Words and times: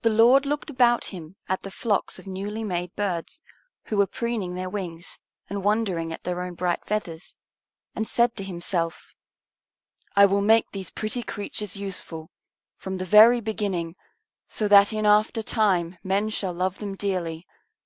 The 0.00 0.08
Lord 0.08 0.46
looked 0.46 0.70
about 0.70 1.04
Him 1.12 1.36
at 1.46 1.64
the 1.64 1.70
flocks 1.70 2.18
of 2.18 2.26
newly 2.26 2.64
made 2.64 2.96
birds, 2.96 3.42
who 3.88 3.98
were 3.98 4.06
preening 4.06 4.54
their 4.54 4.70
wings 4.70 5.18
and 5.50 5.62
wondering 5.62 6.14
at 6.14 6.22
their 6.24 6.40
own 6.40 6.54
bright 6.54 6.82
feathers, 6.86 7.36
and 7.94 8.08
said 8.08 8.34
to 8.36 8.42
Himself, 8.42 9.14
"I 10.16 10.24
will 10.24 10.40
make 10.40 10.70
these 10.70 10.88
pretty 10.90 11.22
creatures 11.22 11.76
useful, 11.76 12.30
from 12.78 12.96
the 12.96 13.04
very 13.04 13.42
beginning, 13.42 13.96
so 14.48 14.66
that 14.68 14.94
in 14.94 15.04
after 15.04 15.42
time 15.42 15.98
men 16.02 16.30
shall 16.30 16.54
love 16.54 16.78
them 16.78 16.94
dearly. 16.96 17.46